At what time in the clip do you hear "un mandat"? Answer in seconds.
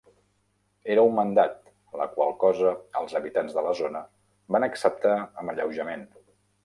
1.09-1.51